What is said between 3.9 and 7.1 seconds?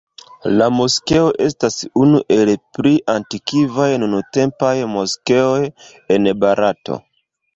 nuntempaj moskeoj en Barato.